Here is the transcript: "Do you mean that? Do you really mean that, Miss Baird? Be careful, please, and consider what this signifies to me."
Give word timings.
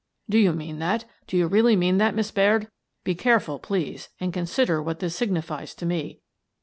"Do 0.31 0.39
you 0.39 0.51
mean 0.51 0.79
that? 0.79 1.05
Do 1.27 1.37
you 1.37 1.45
really 1.45 1.75
mean 1.75 1.99
that, 1.99 2.15
Miss 2.15 2.31
Baird? 2.31 2.69
Be 3.03 3.13
careful, 3.13 3.59
please, 3.59 4.09
and 4.19 4.33
consider 4.33 4.81
what 4.81 4.97
this 4.97 5.15
signifies 5.15 5.75
to 5.75 5.85
me." 5.85 6.21